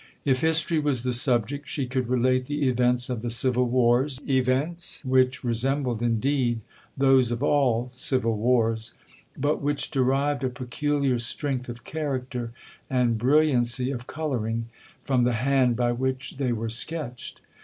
[0.25, 5.43] If history was the subject, she could relate the events of the civil wars—events which
[5.43, 6.61] resembled indeed
[6.97, 8.93] those of all civil wars,
[9.37, 12.51] but which derived a peculiar strength of character,
[12.89, 14.69] and brilliancy of colouring,
[15.03, 17.41] from the hand by which they were sketched.